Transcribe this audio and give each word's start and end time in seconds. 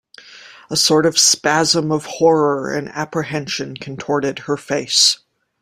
A 0.71 0.75
sort 0.75 1.05
of 1.05 1.19
spasm 1.19 1.91
of 1.91 2.05
horror 2.05 2.71
and 2.71 2.89
apprehension 2.89 3.75
contorted 3.77 4.39
her 4.39 4.57
face. 4.57 5.19